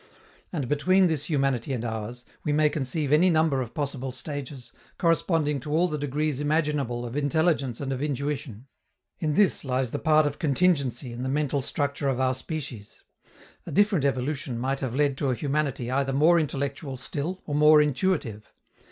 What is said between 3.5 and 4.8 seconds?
of possible stages,